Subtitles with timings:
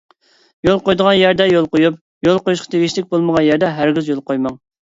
[0.67, 4.61] يول قويىدىغان يەردە يول قويۇپ، يول قويۇشقا تېگىشلىك بولمىغان يەردە ھەرگىز يول قويماڭ.